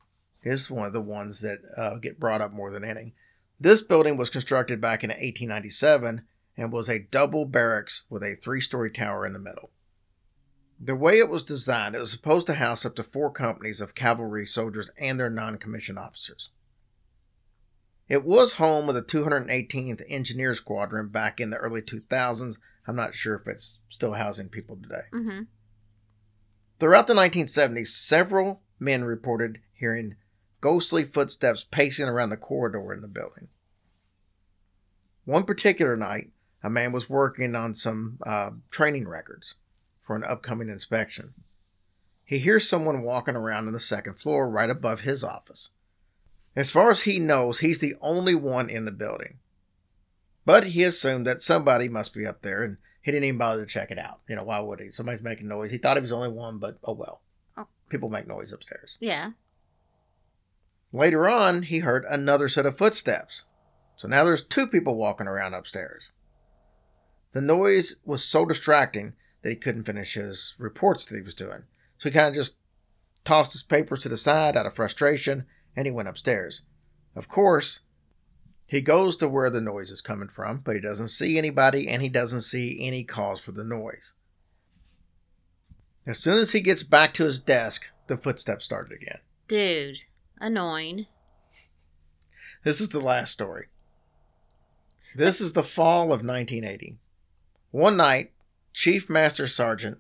is 0.43 0.71
one 0.71 0.87
of 0.87 0.93
the 0.93 1.01
ones 1.01 1.41
that 1.41 1.59
uh, 1.77 1.97
get 1.97 2.21
brought 2.21 2.41
up 2.41 2.53
more 2.53 2.71
than 2.71 2.85
any. 2.85 3.15
This 3.61 3.83
building 3.83 4.17
was 4.17 4.31
constructed 4.31 4.81
back 4.81 5.05
in 5.05 5.11
1897 5.11 6.23
and 6.57 6.73
was 6.73 6.89
a 6.89 6.99
double 6.99 7.45
barracks 7.45 8.03
with 8.11 8.23
a 8.23 8.37
three 8.37 8.61
story 8.61 8.91
tower 8.91 9.25
in 9.25 9.33
the 9.33 9.39
middle. 9.39 9.71
The 10.81 10.97
way 10.97 11.19
it 11.19 11.29
was 11.29 11.45
designed, 11.45 11.95
it 11.95 12.01
was 12.01 12.11
supposed 12.11 12.49
to 12.49 12.55
house 12.55 12.85
up 12.85 12.97
to 12.97 13.05
four 13.05 13.31
companies 13.31 13.81
of 13.81 13.95
cavalry 13.95 14.47
soldiers 14.47 14.91
and 14.99 15.19
their 15.19 15.31
non 15.31 15.59
commissioned 15.59 15.99
officers. 15.99 16.51
It 18.09 18.25
was 18.25 18.55
home 18.55 18.89
of 18.89 18.95
the 18.95 19.03
218th 19.03 20.03
Engineer 20.09 20.55
Squadron 20.55 21.09
back 21.09 21.41
in 21.41 21.51
the 21.51 21.57
early 21.57 21.83
2000s. 21.83 22.59
I'm 22.87 22.97
not 22.97 23.15
sure 23.15 23.37
if 23.37 23.47
it's 23.47 23.79
still 23.89 24.15
housing 24.15 24.49
people 24.49 24.77
today. 24.77 25.07
Mm-hmm. 25.13 25.43
Throughout 26.81 27.07
the 27.07 27.15
1970s, 27.15 27.87
several 27.87 28.61
men 28.81 29.05
reported 29.05 29.61
hearing 29.73 30.17
ghostly 30.63 31.05
footsteps 31.05 31.67
pacing 31.71 32.09
around 32.09 32.31
the 32.31 32.37
corridor 32.39 32.95
in 32.95 33.03
the 33.03 33.09
building. 33.09 33.49
One 35.27 35.45
particular 35.45 35.97
night, 35.97 36.31
a 36.63 36.71
man 36.71 36.93
was 36.93 37.11
working 37.11 37.55
on 37.55 37.75
some 37.75 38.19
uh, 38.25 38.53
training 38.71 39.07
records 39.07 39.57
for 40.01 40.17
an 40.17 40.25
upcoming 40.25 40.71
inspection. 40.71 41.35
He 42.25 42.39
hears 42.39 42.67
someone 42.67 43.03
walking 43.03 43.37
around 43.37 43.67
on 43.67 43.73
the 43.73 43.81
second 43.81 44.15
floor 44.15 44.49
right 44.49 44.71
above 44.71 45.01
his 45.01 45.23
office. 45.23 45.73
As 46.55 46.71
far 46.71 46.91
as 46.91 47.03
he 47.03 47.19
knows, 47.19 47.59
he's 47.59 47.81
the 47.81 47.95
only 48.01 48.35
one 48.35 48.71
in 48.71 48.85
the 48.85 48.91
building. 48.91 49.39
But 50.45 50.69
he 50.69 50.85
assumed 50.85 51.27
that 51.27 51.43
somebody 51.43 51.89
must 51.89 52.15
be 52.15 52.27
up 52.27 52.43
there 52.43 52.63
and 52.63 52.77
he 53.03 53.11
didn't 53.11 53.25
even 53.25 53.39
bother 53.39 53.65
to 53.65 53.71
check 53.71 53.91
it 53.91 53.99
out. 53.99 54.21
You 54.29 54.37
know, 54.37 54.45
why 54.45 54.61
would 54.61 54.81
he? 54.81 54.91
Somebody's 54.91 55.23
making 55.23 55.49
noise. 55.49 55.73
He 55.73 55.79
thought 55.79 55.97
he 55.97 56.01
was 56.01 56.11
the 56.11 56.17
only 56.17 56.29
one, 56.29 56.59
but 56.59 56.79
oh 56.85 56.93
well. 56.93 57.21
Oh. 57.57 57.67
People 57.89 58.09
make 58.11 58.29
noise 58.29 58.53
upstairs. 58.53 58.97
Yeah. 59.01 59.31
Later 60.93 61.29
on, 61.29 61.63
he 61.63 61.79
heard 61.79 62.05
another 62.09 62.49
set 62.49 62.67
of 62.67 62.77
footsteps. 62.77 63.47
So 63.97 64.09
now 64.09 64.25
there's 64.25 64.45
two 64.45 64.67
people 64.67 64.95
walking 64.97 65.27
around 65.27 65.55
upstairs. 65.55 66.13
The 67.33 67.41
noise 67.41 67.97
was 68.05 68.25
so 68.25 68.45
distracting 68.45 69.15
that 69.43 69.51
he 69.51 69.57
couldn't 69.57 69.85
finish 69.85 70.15
his 70.15 70.55
reports 70.59 71.07
that 71.07 71.17
he 71.17 71.23
was 71.23 71.35
doing. 71.35 71.63
So 71.99 72.09
he 72.09 72.15
kind 72.15 72.29
of 72.29 72.35
just 72.35 72.59
tossed 73.25 73.53
his 73.53 73.63
papers 73.63 74.01
to 74.01 74.09
the 74.09 74.17
side 74.17 74.57
out 74.57 74.67
of 74.67 74.75
frustration 74.75 75.47
and 75.75 75.87
he 75.87 75.93
went 75.93 76.09
upstairs. 76.09 76.63
Of 77.17 77.29
course, 77.29 77.81
he 78.67 78.81
goes 78.81 79.17
to 79.19 79.29
where 79.29 79.51
the 79.51 79.61
noise 79.61 79.91
is 79.91 80.01
coming 80.01 80.29
from, 80.29 80.59
but 80.59 80.75
he 80.75 80.81
doesn't 80.81 81.09
see 81.09 81.39
anybody 81.39 81.89
and 81.89 82.03
he 82.03 82.09
doesn't 82.09 82.43
see 82.43 82.79
any 82.81 83.05
cause 83.05 83.41
for 83.41 83.53
the 83.53 83.65
noise. 83.65 84.15
As 86.07 86.19
soon 86.19 86.39
as 86.39 86.53
he 86.53 86.61
gets 86.61 86.83
back 86.83 87.15
to 87.15 87.25
his 87.25 87.39
desk, 87.39 87.91
the 88.09 88.17
footsteps 88.17 88.65
started 88.65 88.93
again. 88.93 89.21
Dude. 89.47 89.99
Annoying. 90.43 91.07
This 92.65 92.81
is 92.81 92.89
the 92.89 92.99
last 92.99 93.31
story. 93.33 93.67
This 95.15 95.41
is 95.41 95.53
the 95.53 95.63
fall 95.63 96.07
of 96.07 96.25
1980. 96.25 96.99
One 97.71 97.97
night, 97.97 98.33
Chief 98.73 99.09
Master 99.09 99.47
Sergeant 99.47 99.99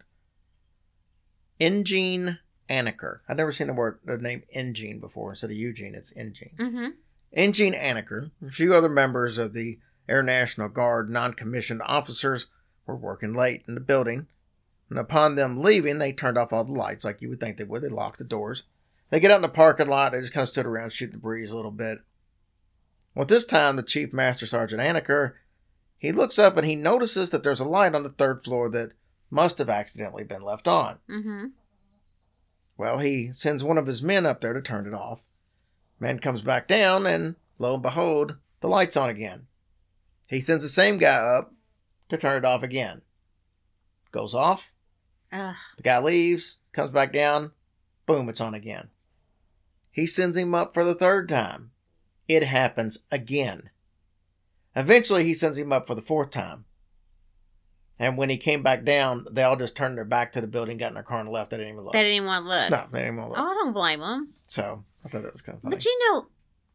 Engene 1.60 2.40
Anaker. 2.68 3.20
I've 3.28 3.36
never 3.36 3.52
seen 3.52 3.68
the 3.68 3.72
word 3.72 4.00
the 4.04 4.18
name 4.18 4.42
Engene 4.52 5.00
before. 5.00 5.30
Instead 5.30 5.50
of 5.50 5.56
Eugene, 5.56 5.94
it's 5.94 6.12
Engene. 6.12 6.56
Mm-hmm. 6.56 6.88
Engene 7.36 7.80
Anaker, 7.80 8.32
a 8.44 8.50
few 8.50 8.74
other 8.74 8.88
members 8.88 9.38
of 9.38 9.52
the 9.52 9.78
Air 10.08 10.24
National 10.24 10.68
Guard 10.68 11.08
non-commissioned 11.08 11.82
officers 11.82 12.48
were 12.84 12.96
working 12.96 13.32
late 13.32 13.62
in 13.68 13.74
the 13.74 13.80
building. 13.80 14.26
And 14.90 14.98
upon 14.98 15.36
them 15.36 15.62
leaving, 15.62 16.00
they 16.00 16.12
turned 16.12 16.36
off 16.36 16.52
all 16.52 16.64
the 16.64 16.72
lights 16.72 17.04
like 17.04 17.22
you 17.22 17.28
would 17.28 17.38
think 17.38 17.58
they 17.58 17.64
would. 17.64 17.82
They 17.82 17.88
locked 17.88 18.18
the 18.18 18.24
doors. 18.24 18.64
They 19.12 19.20
get 19.20 19.30
out 19.30 19.36
in 19.36 19.42
the 19.42 19.48
parking 19.50 19.88
lot. 19.88 20.12
They 20.12 20.20
just 20.20 20.32
kind 20.32 20.40
of 20.40 20.48
stood 20.48 20.64
around 20.64 20.90
shooting 20.90 21.12
the 21.12 21.18
breeze 21.18 21.52
a 21.52 21.56
little 21.56 21.70
bit. 21.70 21.98
Well, 23.14 23.24
at 23.24 23.28
this 23.28 23.44
time, 23.44 23.76
the 23.76 23.82
Chief 23.82 24.10
Master 24.10 24.46
Sergeant 24.46 24.80
Anaker, 24.80 25.34
he 25.98 26.12
looks 26.12 26.38
up 26.38 26.56
and 26.56 26.66
he 26.66 26.76
notices 26.76 27.28
that 27.30 27.42
there's 27.42 27.60
a 27.60 27.64
light 27.64 27.94
on 27.94 28.04
the 28.04 28.08
third 28.08 28.42
floor 28.42 28.70
that 28.70 28.94
must 29.30 29.58
have 29.58 29.68
accidentally 29.68 30.24
been 30.24 30.40
left 30.40 30.66
on. 30.66 30.96
Mm-hmm. 31.10 31.48
Well, 32.78 33.00
he 33.00 33.30
sends 33.32 33.62
one 33.62 33.76
of 33.76 33.86
his 33.86 34.02
men 34.02 34.24
up 34.24 34.40
there 34.40 34.54
to 34.54 34.62
turn 34.62 34.86
it 34.86 34.94
off. 34.94 35.26
Man 36.00 36.18
comes 36.18 36.40
back 36.40 36.66
down, 36.66 37.04
and 37.04 37.36
lo 37.58 37.74
and 37.74 37.82
behold, 37.82 38.38
the 38.62 38.68
light's 38.68 38.96
on 38.96 39.10
again. 39.10 39.42
He 40.26 40.40
sends 40.40 40.64
the 40.64 40.70
same 40.70 40.96
guy 40.96 41.16
up 41.16 41.52
to 42.08 42.16
turn 42.16 42.38
it 42.38 42.46
off 42.46 42.62
again. 42.62 43.02
Goes 44.10 44.34
off. 44.34 44.72
Ugh. 45.30 45.54
The 45.76 45.82
guy 45.82 45.98
leaves, 45.98 46.60
comes 46.72 46.90
back 46.90 47.12
down. 47.12 47.52
Boom, 48.06 48.30
it's 48.30 48.40
on 48.40 48.54
again. 48.54 48.88
He 49.92 50.06
sends 50.06 50.36
him 50.36 50.54
up 50.54 50.74
for 50.74 50.84
the 50.84 50.94
third 50.94 51.28
time. 51.28 51.70
It 52.26 52.42
happens 52.42 53.04
again. 53.12 53.70
Eventually, 54.74 55.24
he 55.24 55.34
sends 55.34 55.58
him 55.58 55.70
up 55.72 55.86
for 55.86 55.94
the 55.94 56.02
fourth 56.02 56.30
time. 56.30 56.64
And 57.98 58.16
when 58.16 58.30
he 58.30 58.38
came 58.38 58.62
back 58.62 58.84
down, 58.84 59.26
they 59.30 59.42
all 59.42 59.56
just 59.56 59.76
turned 59.76 59.96
their 59.96 60.04
back 60.04 60.32
to 60.32 60.40
the 60.40 60.46
building, 60.46 60.78
got 60.78 60.88
in 60.88 60.94
their 60.94 61.02
car, 61.02 61.20
and 61.20 61.28
left. 61.28 61.50
They 61.50 61.58
didn't 61.58 61.74
even 61.74 61.84
look. 61.84 61.92
They 61.92 62.02
didn't 62.02 62.16
even 62.16 62.26
want 62.26 62.44
to 62.44 62.48
look. 62.48 62.70
no, 62.70 62.88
they 62.90 63.00
didn't 63.04 63.14
even 63.14 63.28
look. 63.28 63.38
Oh, 63.38 63.50
I 63.50 63.54
don't 63.54 63.72
blame 63.72 64.00
them. 64.00 64.32
So 64.46 64.84
I 65.04 65.08
thought 65.08 65.22
that 65.22 65.32
was 65.32 65.42
kind 65.42 65.56
of 65.56 65.62
funny. 65.62 65.76
But 65.76 65.84
you 65.84 65.98
know, 66.10 66.26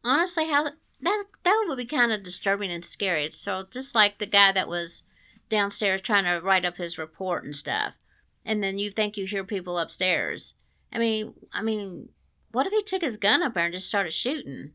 honestly, 0.04 0.48
how 0.48 0.64
that 0.64 1.24
that 1.42 1.64
would 1.66 1.76
be 1.76 1.84
kind 1.86 2.12
of 2.12 2.22
disturbing 2.22 2.70
and 2.70 2.84
scary. 2.84 3.30
So 3.30 3.64
just 3.70 3.94
like 3.94 4.18
the 4.18 4.26
guy 4.26 4.52
that 4.52 4.68
was 4.68 5.02
downstairs 5.48 6.00
trying 6.00 6.24
to 6.24 6.40
write 6.40 6.64
up 6.64 6.76
his 6.76 6.98
report 6.98 7.44
and 7.44 7.54
stuff, 7.54 7.98
and 8.44 8.62
then 8.62 8.78
you 8.78 8.90
think 8.90 9.16
you 9.16 9.26
hear 9.26 9.44
people 9.44 9.78
upstairs. 9.78 10.54
I 10.92 10.98
mean, 10.98 11.34
I 11.52 11.62
mean, 11.62 12.08
what 12.52 12.66
if 12.66 12.72
he 12.72 12.82
took 12.82 13.02
his 13.02 13.16
gun 13.16 13.42
up 13.42 13.54
there 13.54 13.64
and 13.64 13.74
just 13.74 13.88
started 13.88 14.12
shooting? 14.12 14.72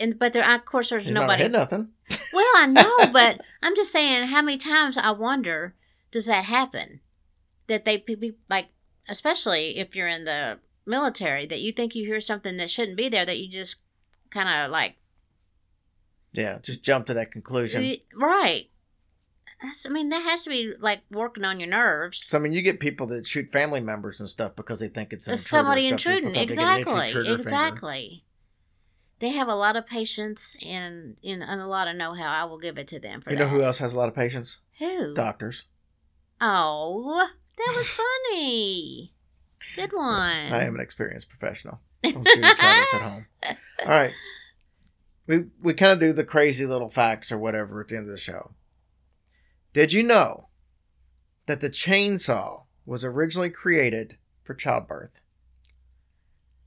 And 0.00 0.18
but 0.18 0.32
there, 0.32 0.48
of 0.48 0.64
course, 0.64 0.90
there's 0.90 1.04
He's 1.04 1.12
nobody. 1.12 1.42
hit 1.44 1.52
nothing. 1.52 1.90
Well, 2.32 2.44
I 2.56 2.66
know, 2.66 2.96
but 3.12 3.40
I'm 3.62 3.76
just 3.76 3.92
saying, 3.92 4.28
how 4.28 4.40
many 4.42 4.56
times 4.56 4.96
I 4.96 5.10
wonder 5.10 5.74
does 6.10 6.26
that 6.26 6.44
happen? 6.46 7.00
That 7.66 7.84
they 7.84 7.98
be 7.98 8.34
like, 8.48 8.68
especially 9.08 9.76
if 9.78 9.94
you're 9.94 10.08
in 10.08 10.24
the 10.24 10.58
military, 10.86 11.44
that 11.46 11.60
you 11.60 11.72
think 11.72 11.94
you 11.94 12.06
hear 12.06 12.20
something 12.20 12.56
that 12.56 12.70
shouldn't 12.70 12.96
be 12.96 13.08
there, 13.10 13.26
that 13.26 13.38
you 13.38 13.48
just 13.50 13.76
kind 14.30 14.48
of 14.48 14.70
like, 14.70 14.96
Yeah, 16.32 16.58
just 16.62 16.82
jump 16.82 17.06
to 17.06 17.14
that 17.14 17.30
conclusion. 17.32 17.94
right. 18.14 18.70
That's, 19.62 19.86
I 19.86 19.90
mean, 19.90 20.08
that 20.08 20.22
has 20.24 20.42
to 20.44 20.50
be 20.50 20.72
like 20.80 21.02
working 21.10 21.44
on 21.44 21.60
your 21.60 21.68
nerves. 21.68 22.24
So 22.24 22.36
I 22.36 22.40
mean, 22.40 22.52
you 22.52 22.62
get 22.62 22.80
people 22.80 23.06
that 23.08 23.26
shoot 23.26 23.52
family 23.52 23.80
members 23.80 24.18
and 24.20 24.28
stuff 24.28 24.56
because 24.56 24.80
they 24.80 24.88
think 24.88 25.12
it's 25.12 25.26
somebody 25.48 25.82
stuff, 25.82 25.92
intruding. 25.92 26.32
because 26.32 26.56
they 26.56 26.62
get 26.62 26.68
an 26.68 26.80
itchy 26.80 26.90
Exactly. 26.90 27.12
finger. 27.22 27.34
Exactly. 27.34 28.24
They 29.20 29.28
have 29.28 29.46
a 29.46 29.54
lot 29.54 29.76
of 29.76 29.86
patience 29.86 30.56
and, 30.66 31.16
and, 31.22 31.44
and 31.44 31.60
a 31.60 31.66
lot 31.68 31.86
of 31.86 31.94
know 31.94 32.12
how. 32.12 32.28
I 32.28 32.42
will 32.44 32.58
give 32.58 32.76
it 32.76 32.88
to 32.88 32.98
them 32.98 33.20
for 33.20 33.30
You 33.30 33.36
that. 33.36 33.44
know 33.44 33.48
who 33.50 33.62
else 33.62 33.78
has 33.78 33.94
a 33.94 33.98
lot 33.98 34.08
of 34.08 34.16
patience? 34.16 34.60
Who? 34.80 35.14
Doctors. 35.14 35.64
Oh, 36.40 37.28
that 37.56 37.72
was 37.76 37.88
funny. 38.30 39.12
Good 39.76 39.92
one. 39.92 40.06
I 40.08 40.64
am 40.64 40.74
an 40.74 40.80
experienced 40.80 41.28
professional. 41.28 41.78
Don't 42.02 42.16
you 42.26 42.40
try 42.40 42.50
this 42.80 42.94
at 42.94 43.00
home. 43.00 43.26
All 43.82 43.86
right. 43.86 44.12
We 45.28 45.44
we 45.62 45.72
kind 45.74 45.92
of 45.92 46.00
do 46.00 46.12
the 46.12 46.24
crazy 46.24 46.66
little 46.66 46.88
facts 46.88 47.30
or 47.30 47.38
whatever 47.38 47.80
at 47.80 47.86
the 47.88 47.96
end 47.96 48.06
of 48.06 48.10
the 48.10 48.18
show. 48.18 48.50
Did 49.72 49.92
you 49.92 50.02
know 50.02 50.48
that 51.46 51.60
the 51.60 51.70
chainsaw 51.70 52.62
was 52.84 53.04
originally 53.04 53.50
created 53.50 54.16
for 54.44 54.54
childbirth? 54.54 55.20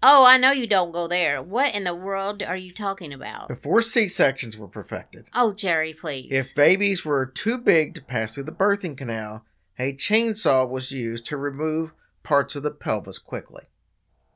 Oh, 0.08 0.26
I 0.26 0.38
know 0.38 0.52
you 0.52 0.68
don't 0.68 0.92
go 0.92 1.08
there. 1.08 1.42
What 1.42 1.74
in 1.76 1.84
the 1.84 1.96
world 1.96 2.44
are 2.44 2.58
you 2.58 2.72
talking 2.72 3.12
about? 3.14 3.48
Before 3.48 3.82
C 3.82 4.08
sections 4.08 4.58
were 4.58 4.68
perfected. 4.68 5.30
Oh, 5.34 5.54
Jerry, 5.54 5.94
please. 5.94 6.30
If 6.32 6.54
babies 6.56 7.04
were 7.04 7.26
too 7.26 7.58
big 7.58 7.96
to 7.96 8.04
pass 8.04 8.36
through 8.36 8.44
the 8.44 8.52
birthing 8.52 8.98
canal, 8.98 9.46
a 9.80 9.94
chainsaw 9.94 10.70
was 10.70 10.92
used 10.92 11.26
to 11.28 11.38
remove 11.38 11.94
parts 12.24 12.56
of 12.56 12.64
the 12.64 12.72
pelvis 12.72 13.18
quickly. 13.18 13.64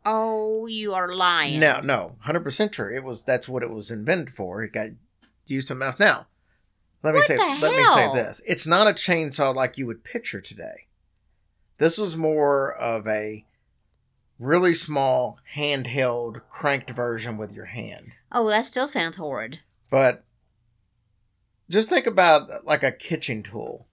oh, 0.05 0.65
you 0.65 0.93
are 0.93 1.13
lying. 1.13 1.59
No, 1.59 1.81
no, 1.81 2.15
hundred 2.21 2.41
percent 2.41 2.71
true. 2.71 2.95
It 2.95 3.03
was 3.03 3.23
that's 3.23 3.49
what 3.49 3.63
it 3.63 3.69
was 3.69 3.89
invented 3.91 4.29
for. 4.31 4.61
It 4.63 4.73
got 4.73 4.89
used 5.45 5.69
in 5.71 5.77
mouth. 5.79 5.99
Now, 5.99 6.27
let 7.03 7.13
me 7.13 7.19
What 7.19 7.27
say 7.27 7.37
let 7.61 7.75
me 7.75 7.85
say 7.85 8.07
this: 8.13 8.41
it's 8.45 8.67
not 8.67 8.87
a 8.87 8.93
chainsaw 8.93 9.53
like 9.53 9.77
you 9.77 9.85
would 9.87 10.03
picture 10.03 10.41
today. 10.41 10.87
This 11.77 11.97
was 11.97 12.17
more 12.17 12.73
of 12.73 13.07
a 13.07 13.45
really 14.37 14.73
small 14.73 15.37
handheld 15.55 16.41
cranked 16.49 16.91
version 16.91 17.37
with 17.37 17.51
your 17.51 17.65
hand. 17.65 18.11
Oh, 18.31 18.49
that 18.49 18.65
still 18.65 18.87
sounds 18.87 19.17
horrid. 19.17 19.59
But 19.89 20.23
just 21.69 21.89
think 21.89 22.05
about 22.07 22.65
like 22.65 22.83
a 22.83 22.91
kitchen 22.91 23.43
tool. 23.43 23.85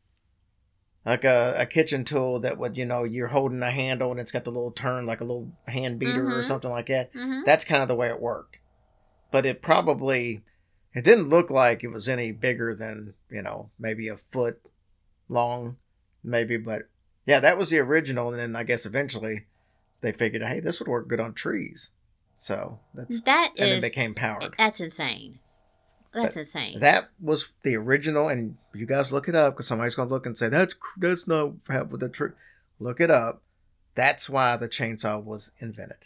Like 1.05 1.23
a, 1.25 1.55
a 1.59 1.67
kitchen 1.67 2.05
tool 2.05 2.41
that 2.41 2.59
would, 2.59 2.77
you 2.77 2.85
know, 2.85 3.05
you're 3.05 3.29
holding 3.29 3.63
a 3.63 3.71
handle 3.71 4.11
and 4.11 4.19
it's 4.19 4.33
got 4.33 4.43
the 4.43 4.51
little 4.51 4.73
turn 4.73 5.07
like 5.07 5.21
a 5.21 5.25
little 5.25 5.49
hand 5.69 6.01
beater 6.01 6.27
or 6.27 6.41
Mhm. 6.43 6.45
something 6.45 6.71
like 6.71 6.87
that. 6.87 7.11
hmm 7.13 7.43
That's 7.45 7.65
kind 7.65 7.81
of 7.83 7.87
the 7.89 7.95
way 7.95 8.09
it 8.09 8.21
worked. 8.21 8.59
But 9.31 9.47
it 9.47 9.63
probably 9.63 10.43
it 10.97 11.05
didn't 11.05 11.29
look 11.29 11.51
like 11.51 11.85
it 11.85 11.89
was 11.89 12.09
any 12.09 12.33
bigger 12.33 12.75
than, 12.75 13.15
you 13.31 13.43
know, 13.43 13.71
maybe 13.79 14.09
a 14.09 14.17
foot 14.17 14.61
long, 15.29 15.77
maybe, 16.25 16.57
but 16.57 16.89
yeah, 17.27 17.39
that 17.41 17.59
was 17.59 17.71
the 17.71 17.79
original 17.79 18.31
and 18.31 18.39
then 18.39 18.57
I 18.57 18.63
guess 18.65 18.87
eventually 18.87 19.47
they 20.01 20.13
figured, 20.13 20.43
hey, 20.43 20.61
this 20.61 20.79
would 20.81 20.89
work 20.89 21.09
good 21.09 21.21
on 21.21 21.35
trees. 21.35 21.91
So 22.37 22.81
that's 22.95 23.21
That 23.23 23.53
and 23.59 23.71
then 23.71 23.81
became 23.81 24.15
powered. 24.15 24.55
that's 24.59 24.81
insane. 24.81 25.39
That's 26.13 26.37
insane. 26.37 26.81
That 26.81 27.11
was 27.21 27.53
the 27.63 27.77
original, 27.77 28.29
and 28.31 28.57
you 28.75 28.87
guys 28.87 29.13
look 29.13 29.29
it 29.29 29.35
up 29.35 29.53
because 29.55 29.67
somebody's 29.67 29.95
gonna 29.95 30.09
look 30.09 30.25
and 30.25 30.37
say 30.37 30.49
that's 30.49 30.75
that's 30.97 31.27
not 31.29 31.53
how 31.69 31.85
with 31.85 32.01
the 32.01 32.09
trick. 32.09 32.33
Look 32.79 33.01
it 33.01 33.11
up. 33.11 33.43
That's 33.95 34.29
why 34.31 34.57
the 34.57 34.67
chainsaw 34.69 35.23
was 35.23 35.53
invented. 35.59 35.99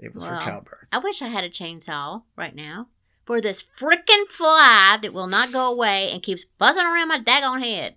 It 0.00 0.12
was 0.12 0.24
Wow. 0.24 0.40
for 0.40 0.44
childbirth. 0.44 0.88
I 0.90 0.98
wish 0.98 1.22
I 1.22 1.28
had 1.28 1.44
a 1.44 1.48
chainsaw 1.50 2.24
right 2.36 2.54
now. 2.54 2.88
For 3.26 3.40
this 3.40 3.62
frickin' 3.62 4.28
fly 4.30 4.98
that 5.02 5.12
will 5.12 5.26
not 5.26 5.52
go 5.52 5.70
away 5.70 6.10
and 6.12 6.22
keeps 6.22 6.44
buzzing 6.44 6.86
around 6.86 7.08
my 7.08 7.18
daggone 7.18 7.60
head. 7.62 7.96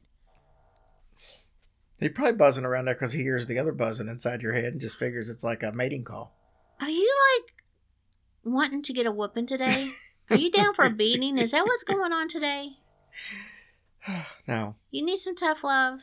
He's 1.99 2.11
probably 2.11 2.33
buzzing 2.33 2.65
around 2.65 2.85
there 2.85 2.95
because 2.95 3.13
he 3.13 3.21
hears 3.21 3.45
the 3.45 3.59
other 3.59 3.71
buzzing 3.71 4.07
inside 4.07 4.41
your 4.41 4.53
head 4.53 4.65
and 4.65 4.81
just 4.81 4.97
figures 4.97 5.29
it's 5.29 5.43
like 5.43 5.63
a 5.63 5.71
mating 5.71 6.03
call. 6.03 6.35
Are 6.81 6.89
you 6.89 7.13
like 7.37 7.53
wanting 8.43 8.81
to 8.81 8.93
get 8.93 9.05
a 9.05 9.11
whooping 9.11 9.45
today? 9.45 9.91
Are 10.29 10.37
you 10.37 10.49
down 10.51 10.73
for 10.73 10.85
a 10.85 10.89
beating? 10.89 11.37
Is 11.37 11.51
that 11.51 11.65
what's 11.65 11.83
going 11.83 12.11
on 12.13 12.27
today? 12.27 12.77
no. 14.47 14.75
You 14.91 15.05
need 15.05 15.17
some 15.17 15.35
tough 15.35 15.63
love? 15.63 16.01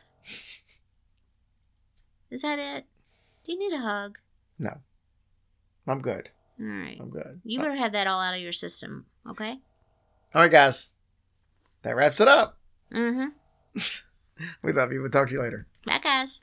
Is 2.30 2.42
that 2.42 2.58
it? 2.58 2.84
Do 3.44 3.52
you 3.52 3.58
need 3.58 3.72
a 3.72 3.80
hug? 3.80 4.18
No. 4.58 4.78
I'm 5.86 6.00
good. 6.00 6.30
All 6.60 6.66
right. 6.66 6.96
I'm 7.00 7.10
good. 7.10 7.40
You 7.44 7.58
better 7.58 7.76
have 7.76 7.92
that 7.92 8.06
all 8.06 8.20
out 8.20 8.34
of 8.34 8.40
your 8.40 8.52
system, 8.52 9.06
okay? 9.28 9.58
All 10.34 10.42
right, 10.42 10.50
guys. 10.50 10.90
That 11.82 11.96
wraps 11.96 12.20
it 12.20 12.28
up. 12.28 12.58
Mm-hmm. 12.92 13.78
We 14.62 14.72
love 14.72 14.92
you. 14.92 15.00
We'll 15.00 15.10
talk 15.10 15.28
to 15.28 15.32
you 15.32 15.40
later. 15.40 15.66
Bye, 15.86 15.98
guys. 15.98 16.40